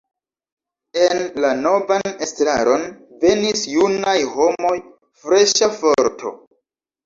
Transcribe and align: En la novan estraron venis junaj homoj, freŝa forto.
En 1.01 1.19
la 1.45 1.51
novan 1.65 2.07
estraron 2.27 2.87
venis 3.27 3.69
junaj 3.77 4.19
homoj, 4.39 4.75
freŝa 5.23 5.73
forto. 5.79 6.37